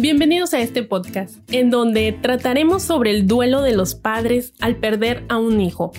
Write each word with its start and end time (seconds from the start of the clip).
Bienvenidos 0.00 0.54
a 0.54 0.60
este 0.60 0.84
podcast, 0.84 1.40
en 1.52 1.70
donde 1.70 2.12
trataremos 2.12 2.84
sobre 2.84 3.10
el 3.10 3.26
duelo 3.26 3.62
de 3.62 3.74
los 3.74 3.96
padres 3.96 4.54
al 4.60 4.76
perder 4.76 5.24
a 5.28 5.38
un 5.38 5.60
hijo. 5.60 5.90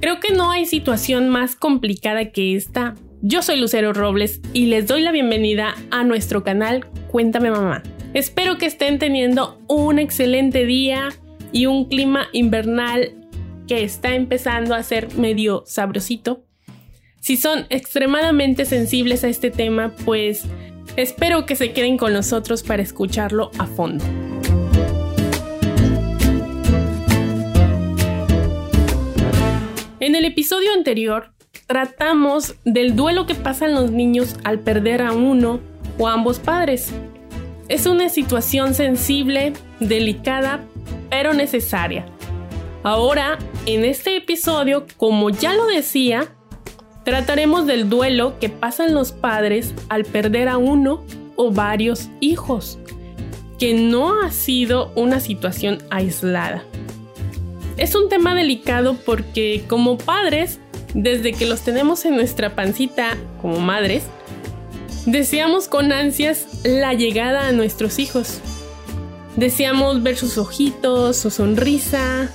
Creo 0.00 0.20
que 0.20 0.32
no 0.32 0.52
hay 0.52 0.64
situación 0.64 1.28
más 1.28 1.56
complicada 1.56 2.30
que 2.30 2.54
esta. 2.54 2.94
Yo 3.20 3.42
soy 3.42 3.58
Lucero 3.58 3.92
Robles 3.92 4.40
y 4.52 4.66
les 4.66 4.86
doy 4.86 5.02
la 5.02 5.10
bienvenida 5.10 5.74
a 5.90 6.04
nuestro 6.04 6.44
canal 6.44 6.86
Cuéntame 7.08 7.50
Mamá. 7.50 7.82
Espero 8.14 8.58
que 8.58 8.66
estén 8.66 9.00
teniendo 9.00 9.60
un 9.66 9.98
excelente 9.98 10.64
día 10.64 11.08
y 11.50 11.66
un 11.66 11.86
clima 11.86 12.28
invernal 12.32 13.10
que 13.66 13.82
está 13.82 14.14
empezando 14.14 14.76
a 14.76 14.84
ser 14.84 15.16
medio 15.16 15.64
sabrosito. 15.66 16.44
Si 17.18 17.36
son 17.36 17.66
extremadamente 17.70 18.64
sensibles 18.64 19.24
a 19.24 19.28
este 19.28 19.50
tema, 19.50 19.96
pues 20.04 20.44
Espero 20.98 21.46
que 21.46 21.54
se 21.54 21.72
queden 21.72 21.96
con 21.96 22.12
nosotros 22.12 22.64
para 22.64 22.82
escucharlo 22.82 23.52
a 23.56 23.66
fondo. 23.66 24.04
En 30.00 30.16
el 30.16 30.24
episodio 30.24 30.72
anterior 30.72 31.30
tratamos 31.68 32.56
del 32.64 32.96
duelo 32.96 33.26
que 33.26 33.36
pasan 33.36 33.76
los 33.76 33.92
niños 33.92 34.34
al 34.42 34.58
perder 34.58 35.02
a 35.02 35.12
uno 35.12 35.60
o 36.00 36.08
a 36.08 36.14
ambos 36.14 36.40
padres. 36.40 36.92
Es 37.68 37.86
una 37.86 38.08
situación 38.08 38.74
sensible, 38.74 39.52
delicada, 39.78 40.64
pero 41.10 41.32
necesaria. 41.32 42.06
Ahora, 42.82 43.38
en 43.66 43.84
este 43.84 44.16
episodio, 44.16 44.84
como 44.96 45.30
ya 45.30 45.54
lo 45.54 45.68
decía, 45.68 46.34
Trataremos 47.08 47.64
del 47.64 47.88
duelo 47.88 48.38
que 48.38 48.50
pasan 48.50 48.92
los 48.92 49.12
padres 49.12 49.72
al 49.88 50.04
perder 50.04 50.46
a 50.46 50.58
uno 50.58 51.02
o 51.36 51.50
varios 51.50 52.10
hijos, 52.20 52.78
que 53.58 53.72
no 53.72 54.20
ha 54.20 54.30
sido 54.30 54.92
una 54.94 55.18
situación 55.18 55.78
aislada. 55.88 56.64
Es 57.78 57.94
un 57.94 58.10
tema 58.10 58.34
delicado 58.34 58.98
porque 59.06 59.64
como 59.68 59.96
padres, 59.96 60.60
desde 60.92 61.32
que 61.32 61.46
los 61.46 61.62
tenemos 61.62 62.04
en 62.04 62.14
nuestra 62.14 62.54
pancita 62.54 63.16
como 63.40 63.58
madres, 63.58 64.02
deseamos 65.06 65.66
con 65.66 65.92
ansias 65.92 66.60
la 66.62 66.92
llegada 66.92 67.48
a 67.48 67.52
nuestros 67.52 67.98
hijos. 67.98 68.40
Deseamos 69.34 70.02
ver 70.02 70.18
sus 70.18 70.36
ojitos, 70.36 71.16
su 71.16 71.30
sonrisa, 71.30 72.30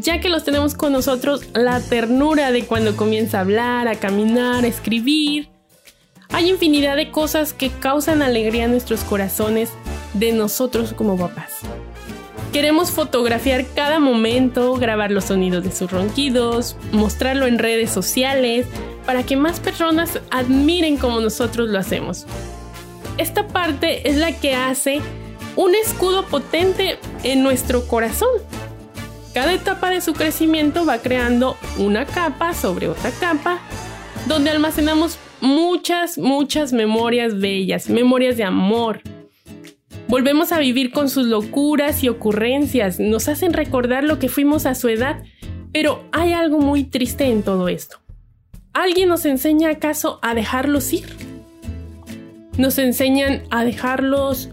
ya 0.00 0.20
que 0.20 0.28
los 0.28 0.44
tenemos 0.44 0.74
con 0.74 0.92
nosotros, 0.92 1.46
la 1.54 1.80
ternura 1.80 2.52
de 2.52 2.64
cuando 2.64 2.96
comienza 2.96 3.38
a 3.38 3.40
hablar, 3.42 3.88
a 3.88 3.96
caminar, 3.96 4.64
a 4.64 4.68
escribir. 4.68 5.48
Hay 6.30 6.50
infinidad 6.50 6.96
de 6.96 7.10
cosas 7.10 7.52
que 7.52 7.70
causan 7.70 8.22
alegría 8.22 8.64
en 8.64 8.72
nuestros 8.72 9.00
corazones 9.00 9.70
de 10.14 10.32
nosotros 10.32 10.92
como 10.92 11.16
papás. 11.16 11.60
Queremos 12.52 12.90
fotografiar 12.90 13.66
cada 13.74 13.98
momento, 13.98 14.74
grabar 14.76 15.10
los 15.10 15.24
sonidos 15.24 15.64
de 15.64 15.72
sus 15.72 15.90
ronquidos, 15.90 16.76
mostrarlo 16.92 17.46
en 17.46 17.58
redes 17.58 17.90
sociales 17.90 18.66
para 19.04 19.22
que 19.24 19.36
más 19.36 19.60
personas 19.60 20.20
admiren 20.30 20.96
como 20.96 21.20
nosotros 21.20 21.68
lo 21.68 21.78
hacemos. 21.78 22.26
Esta 23.18 23.48
parte 23.48 24.08
es 24.08 24.16
la 24.16 24.32
que 24.32 24.54
hace 24.54 25.00
un 25.56 25.74
escudo 25.74 26.24
potente 26.24 26.98
en 27.22 27.42
nuestro 27.42 27.86
corazón 27.86 28.28
cada 29.34 29.52
etapa 29.52 29.90
de 29.90 30.00
su 30.00 30.14
crecimiento 30.14 30.86
va 30.86 30.98
creando 30.98 31.56
una 31.78 32.06
capa 32.06 32.54
sobre 32.54 32.88
otra 32.88 33.10
capa, 33.10 33.60
donde 34.26 34.50
almacenamos 34.50 35.18
muchas, 35.40 36.18
muchas 36.18 36.72
memorias 36.72 37.38
bellas, 37.38 37.88
memorias 37.88 38.36
de 38.36 38.44
amor. 38.44 39.00
Volvemos 40.08 40.52
a 40.52 40.58
vivir 40.58 40.90
con 40.90 41.08
sus 41.10 41.26
locuras 41.26 42.02
y 42.02 42.08
ocurrencias, 42.08 42.98
nos 42.98 43.28
hacen 43.28 43.52
recordar 43.52 44.04
lo 44.04 44.18
que 44.18 44.28
fuimos 44.28 44.64
a 44.66 44.74
su 44.74 44.88
edad, 44.88 45.22
pero 45.72 46.04
hay 46.12 46.32
algo 46.32 46.58
muy 46.58 46.84
triste 46.84 47.26
en 47.26 47.42
todo 47.42 47.68
esto. 47.68 47.98
¿Alguien 48.72 49.08
nos 49.08 49.24
enseña 49.26 49.70
acaso 49.70 50.18
a 50.22 50.34
dejarlos 50.34 50.92
ir? 50.92 51.08
¿Nos 52.56 52.78
enseñan 52.78 53.42
a 53.50 53.64
dejarlos 53.64 54.50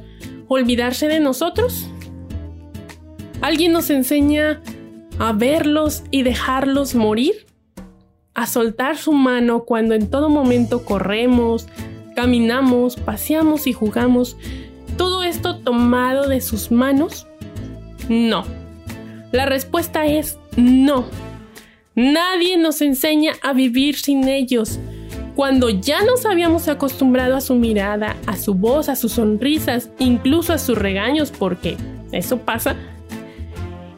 olvidarse 0.47 1.07
de 1.07 1.19
nosotros? 1.19 1.89
¿Alguien 3.41 3.73
nos 3.73 3.89
enseña 3.89 4.61
a 5.19 5.33
verlos 5.33 6.03
y 6.11 6.23
dejarlos 6.23 6.95
morir? 6.95 7.45
¿A 8.33 8.47
soltar 8.47 8.97
su 8.97 9.13
mano 9.13 9.63
cuando 9.63 9.95
en 9.95 10.09
todo 10.09 10.29
momento 10.29 10.83
corremos, 10.83 11.67
caminamos, 12.15 12.95
paseamos 12.97 13.67
y 13.67 13.73
jugamos? 13.73 14.35
¿Todo 14.97 15.23
esto 15.23 15.57
tomado 15.57 16.27
de 16.27 16.41
sus 16.41 16.71
manos? 16.71 17.27
No. 18.09 18.43
La 19.31 19.45
respuesta 19.45 20.05
es 20.05 20.37
no. 20.57 21.05
Nadie 21.95 22.57
nos 22.57 22.81
enseña 22.81 23.33
a 23.41 23.53
vivir 23.53 23.95
sin 23.97 24.27
ellos. 24.27 24.79
Cuando 25.35 25.69
ya 25.69 26.03
nos 26.03 26.25
habíamos 26.25 26.67
acostumbrado 26.67 27.35
a 27.35 27.41
su 27.41 27.55
mirada, 27.55 28.15
a 28.25 28.37
su 28.37 28.53
voz, 28.53 28.87
a 28.87 28.95
sus 28.95 29.13
sonrisas, 29.13 29.89
incluso 29.99 30.53
a 30.53 30.57
sus 30.57 30.77
regaños, 30.77 31.31
porque 31.31 31.77
eso 32.11 32.39
pasa. 32.39 32.75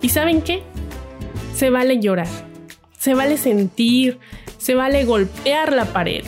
¿Y 0.01 0.09
saben 0.09 0.41
qué? 0.41 0.63
Se 1.55 1.69
vale 1.69 1.99
llorar, 1.99 2.27
se 2.97 3.15
vale 3.15 3.37
sentir, 3.37 4.19
se 4.57 4.75
vale 4.75 5.05
golpear 5.05 5.73
la 5.73 5.85
pared, 5.85 6.23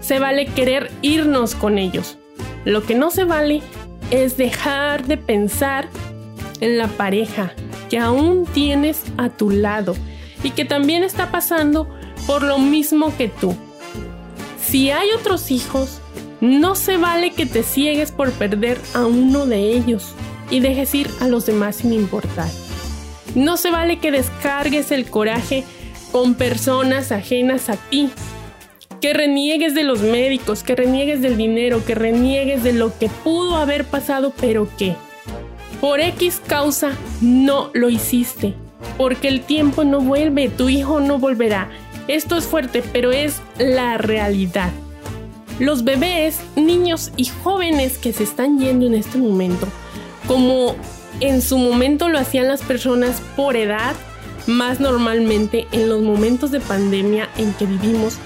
se 0.00 0.18
vale 0.18 0.46
querer 0.46 0.90
irnos 1.02 1.54
con 1.54 1.78
ellos. 1.78 2.18
Lo 2.64 2.82
que 2.82 2.94
no 2.94 3.10
se 3.10 3.24
vale 3.24 3.62
es 4.10 4.36
dejar 4.36 5.06
de 5.06 5.16
pensar 5.16 5.88
en 6.60 6.76
la 6.78 6.88
pareja 6.88 7.52
que 7.88 7.98
aún 7.98 8.46
tienes 8.46 9.02
a 9.16 9.30
tu 9.30 9.50
lado 9.50 9.96
y 10.42 10.50
que 10.50 10.64
también 10.64 11.02
está 11.02 11.30
pasando 11.30 11.88
por 12.26 12.42
lo 12.42 12.58
mismo 12.58 13.16
que 13.16 13.28
tú. 13.28 13.54
Si 14.62 14.90
hay 14.90 15.08
otros 15.18 15.50
hijos, 15.50 16.00
no 16.40 16.74
se 16.74 16.96
vale 16.96 17.32
que 17.32 17.46
te 17.46 17.62
ciegues 17.62 18.12
por 18.12 18.30
perder 18.32 18.78
a 18.94 19.04
uno 19.06 19.46
de 19.46 19.72
ellos 19.72 20.12
y 20.50 20.60
dejes 20.60 20.94
ir 20.94 21.10
a 21.20 21.28
los 21.28 21.46
demás 21.46 21.76
sin 21.76 21.92
importar. 21.92 22.48
No 23.34 23.56
se 23.56 23.70
vale 23.70 23.98
que 23.98 24.10
descargues 24.10 24.90
el 24.90 25.06
coraje 25.06 25.64
con 26.12 26.34
personas 26.34 27.12
ajenas 27.12 27.68
a 27.68 27.76
ti. 27.76 28.10
Que 29.00 29.14
reniegues 29.14 29.74
de 29.74 29.84
los 29.84 30.00
médicos, 30.00 30.62
que 30.62 30.76
reniegues 30.76 31.22
del 31.22 31.36
dinero, 31.36 31.84
que 31.84 31.94
reniegues 31.94 32.62
de 32.62 32.72
lo 32.72 32.96
que 32.98 33.08
pudo 33.08 33.56
haber 33.56 33.84
pasado, 33.84 34.32
pero 34.38 34.68
que 34.76 34.94
por 35.80 36.00
X 36.00 36.42
causa 36.46 36.92
no 37.20 37.70
lo 37.72 37.88
hiciste. 37.88 38.54
Porque 38.98 39.28
el 39.28 39.40
tiempo 39.40 39.84
no 39.84 40.00
vuelve, 40.00 40.48
tu 40.48 40.68
hijo 40.68 41.00
no 41.00 41.18
volverá. 41.18 41.70
Esto 42.08 42.36
es 42.36 42.44
fuerte, 42.44 42.82
pero 42.92 43.12
es 43.12 43.40
la 43.58 43.96
realidad. 43.96 44.70
Los 45.58 45.84
bebés, 45.84 46.40
niños 46.56 47.12
y 47.16 47.26
jóvenes 47.26 47.98
que 47.98 48.12
se 48.12 48.24
están 48.24 48.58
yendo 48.58 48.86
en 48.86 48.94
este 48.94 49.18
momento, 49.18 49.68
como 50.26 50.74
en 51.20 51.42
su 51.42 51.58
momento 51.58 52.08
lo 52.08 52.18
hacían 52.18 52.48
las 52.48 52.62
personas 52.62 53.20
por 53.36 53.56
edad, 53.56 53.94
más 54.46 54.80
normalmente 54.80 55.66
en 55.72 55.88
los 55.88 56.02
momentos 56.02 56.50
de 56.50 56.60
pandemia 56.60 57.28
en 57.36 57.52
que 57.54 57.66
vivimos. 57.66 58.18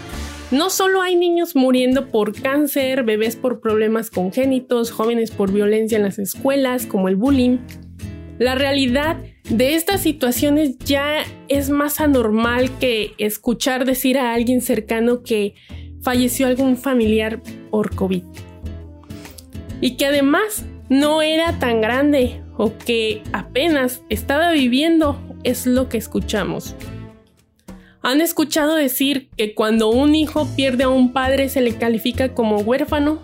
No 0.50 0.71
solo 0.71 1.03
hay 1.03 1.17
niños 1.17 1.56
muriendo 1.56 2.11
por 2.11 2.41
cáncer, 2.41 3.03
bebés 3.03 3.34
por 3.34 3.61
problemas 3.61 4.11
congénitos, 4.11 4.91
jóvenes 4.93 5.31
por 5.31 5.50
violencia 5.50 5.97
en 5.97 6.05
las 6.05 6.19
escuelas, 6.19 6.87
como 6.87 7.09
el 7.09 7.17
bullying. 7.17 7.59
La 8.39 8.55
realidad 8.55 9.17
de 9.49 9.75
estas 9.75 10.03
situaciones 10.03 10.78
ya 10.78 11.25
es 11.49 11.71
más 11.71 12.00
anormal 12.00 12.71
que 12.78 13.15
escuchar 13.19 13.84
decir 13.84 14.19
a 14.19 14.33
alguien 14.33 14.61
cercano 14.61 15.23
que 15.23 15.55
falleció 16.03 16.47
algún 16.47 16.77
familiar 16.77 17.43
por 17.71 17.94
COVID. 17.94 18.23
Y 19.81 19.97
que 19.97 20.06
además 20.06 20.67
no 21.00 21.23
era 21.23 21.58
tan 21.58 21.81
grande 21.81 22.41
o 22.56 22.73
que 22.79 23.23
apenas 23.32 24.02
estaba 24.11 24.52
viviendo 24.52 25.19
es 25.43 25.67
lo 25.67 25.88
que 25.88 25.99
escuchamos. 25.99 26.76
¿Han 28.02 28.20
escuchado 28.20 28.76
decir 28.76 29.29
que 29.37 29.55
cuando 29.55 29.88
un 29.88 30.14
hijo 30.14 30.46
pierde 30.55 30.85
a 30.85 30.88
un 30.88 31.12
padre 31.12 31.49
se 31.49 31.62
le 31.62 31.75
califica 31.75 32.32
como 32.32 32.58
huérfano? 32.58 33.19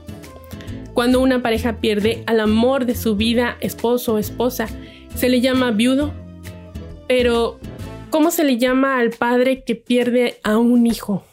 Cuando 0.95 1.21
una 1.21 1.43
pareja 1.43 1.77
pierde 1.77 2.25
al 2.27 2.41
amor 2.41 2.87
de 2.87 2.97
su 2.97 3.15
vida, 3.15 3.57
esposo 3.61 4.15
o 4.15 4.19
esposa, 4.19 4.67
se 5.15 5.29
le 5.29 5.41
llama 5.41 5.71
viudo. 5.71 6.13
Pero, 7.07 7.61
¿cómo 8.11 8.33
se 8.33 8.43
le 8.43 8.59
llama 8.59 8.99
al 8.99 9.11
padre 9.11 9.63
que 9.63 9.77
pierde 9.77 10.41
a 10.43 10.59
un 10.59 10.89
hijo? 10.89 11.25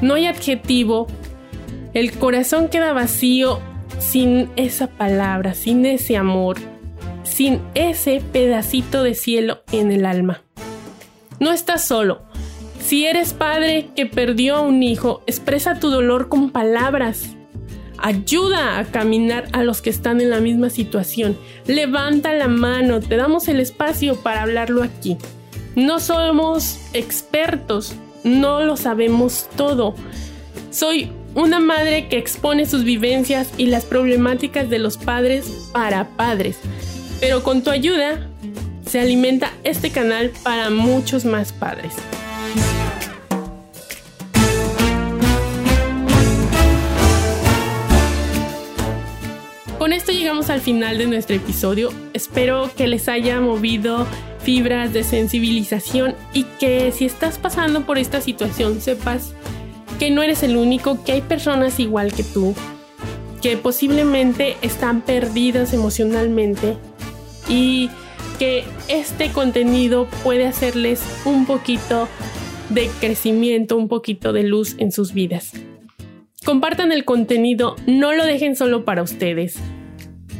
No 0.00 0.14
hay 0.14 0.26
adjetivo. 0.26 1.06
El 1.92 2.12
corazón 2.12 2.68
queda 2.68 2.92
vacío 2.92 3.60
sin 4.10 4.48
esa 4.56 4.86
palabra, 4.86 5.52
sin 5.52 5.84
ese 5.84 6.16
amor, 6.16 6.56
sin 7.24 7.60
ese 7.74 8.22
pedacito 8.32 9.02
de 9.02 9.14
cielo 9.14 9.60
en 9.70 9.92
el 9.92 10.06
alma. 10.06 10.42
No 11.40 11.52
estás 11.52 11.84
solo. 11.84 12.22
Si 12.80 13.04
eres 13.04 13.34
padre 13.34 13.90
que 13.94 14.06
perdió 14.06 14.56
a 14.56 14.60
un 14.62 14.82
hijo, 14.82 15.22
expresa 15.26 15.78
tu 15.78 15.90
dolor 15.90 16.30
con 16.30 16.50
palabras. 16.50 17.36
Ayuda 17.98 18.78
a 18.78 18.84
caminar 18.86 19.48
a 19.52 19.62
los 19.62 19.82
que 19.82 19.90
están 19.90 20.22
en 20.22 20.30
la 20.30 20.40
misma 20.40 20.70
situación. 20.70 21.36
Levanta 21.66 22.32
la 22.32 22.48
mano, 22.48 23.00
te 23.00 23.16
damos 23.16 23.46
el 23.48 23.60
espacio 23.60 24.16
para 24.16 24.42
hablarlo 24.42 24.82
aquí. 24.82 25.18
No 25.76 26.00
somos 26.00 26.80
expertos, 26.94 27.94
no 28.24 28.62
lo 28.62 28.78
sabemos 28.78 29.50
todo. 29.54 29.94
Soy 30.70 31.12
una 31.38 31.60
madre 31.60 32.08
que 32.08 32.18
expone 32.18 32.66
sus 32.66 32.84
vivencias 32.84 33.50
y 33.56 33.66
las 33.66 33.84
problemáticas 33.84 34.68
de 34.68 34.78
los 34.78 34.96
padres 34.96 35.46
para 35.72 36.08
padres. 36.08 36.58
Pero 37.20 37.42
con 37.42 37.62
tu 37.62 37.70
ayuda 37.70 38.28
se 38.86 39.00
alimenta 39.00 39.52
este 39.64 39.90
canal 39.90 40.32
para 40.42 40.70
muchos 40.70 41.24
más 41.24 41.52
padres. 41.52 41.94
Con 49.78 49.92
esto 49.92 50.12
llegamos 50.12 50.50
al 50.50 50.60
final 50.60 50.98
de 50.98 51.06
nuestro 51.06 51.36
episodio. 51.36 51.92
Espero 52.14 52.70
que 52.76 52.88
les 52.88 53.08
haya 53.08 53.40
movido 53.40 54.06
fibras 54.42 54.92
de 54.92 55.04
sensibilización 55.04 56.14
y 56.32 56.44
que 56.58 56.90
si 56.90 57.04
estás 57.04 57.38
pasando 57.38 57.82
por 57.86 57.98
esta 57.98 58.20
situación 58.20 58.80
sepas 58.80 59.34
que 59.98 60.10
no 60.10 60.22
eres 60.22 60.42
el 60.42 60.56
único, 60.56 61.02
que 61.04 61.12
hay 61.12 61.20
personas 61.22 61.80
igual 61.80 62.12
que 62.12 62.22
tú, 62.22 62.54
que 63.42 63.56
posiblemente 63.56 64.56
están 64.62 65.00
perdidas 65.02 65.72
emocionalmente 65.72 66.76
y 67.48 67.90
que 68.38 68.64
este 68.88 69.30
contenido 69.32 70.06
puede 70.22 70.46
hacerles 70.46 71.02
un 71.24 71.46
poquito 71.46 72.08
de 72.68 72.88
crecimiento, 73.00 73.76
un 73.76 73.88
poquito 73.88 74.32
de 74.32 74.44
luz 74.44 74.76
en 74.78 74.92
sus 74.92 75.12
vidas. 75.12 75.52
Compartan 76.44 76.92
el 76.92 77.04
contenido, 77.04 77.76
no 77.86 78.12
lo 78.12 78.24
dejen 78.24 78.56
solo 78.56 78.84
para 78.84 79.02
ustedes. 79.02 79.58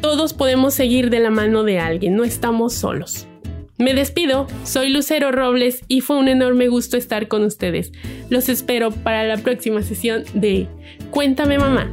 Todos 0.00 0.32
podemos 0.32 0.75
seguir 0.75 1.10
de 1.10 1.19
la 1.19 1.31
mano 1.31 1.64
de 1.64 1.81
alguien, 1.81 2.16
no 2.16 2.25
estamos 2.25 2.75
solos. 2.75 3.26
Me 3.78 3.94
despido, 3.94 4.48
soy 4.64 4.90
Lucero 4.90 5.30
Robles 5.30 5.82
y 5.86 6.00
fue 6.00 6.16
un 6.16 6.26
enorme 6.26 6.66
gusto 6.66 6.96
estar 6.96 7.28
con 7.28 7.44
ustedes. 7.44 7.92
Los 8.28 8.48
espero 8.48 8.90
para 8.90 9.22
la 9.25 9.36
próxima 9.36 9.82
sesión 9.82 10.25
de 10.34 10.66
Cuéntame 11.12 11.58
mamá. 11.58 11.88